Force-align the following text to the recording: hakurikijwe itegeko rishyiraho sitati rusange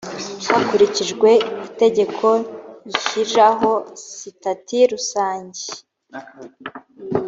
hakurikijwe 0.53 1.29
itegeko 1.67 2.27
rishyiraho 2.89 3.71
sitati 4.17 4.77
rusange 4.91 5.63